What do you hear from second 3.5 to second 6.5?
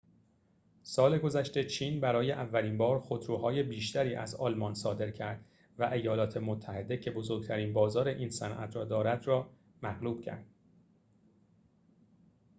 بیشتری از آلمان صادر کرد و ایالات